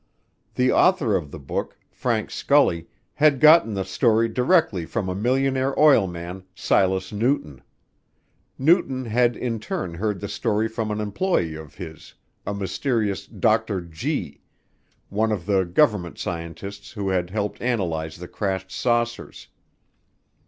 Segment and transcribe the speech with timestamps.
[0.55, 5.75] The author of the book, Frank Scully, had gotten the story directly from a millionaire
[5.77, 7.61] oilman, Silas Newton.
[8.57, 12.15] Newton had in turn heard the story from an employee of his,
[12.47, 13.79] a mysterious "Dr.
[13.79, 14.41] Gee,"
[15.09, 19.49] one of the government scientists who had helped analyze the crashed saucers.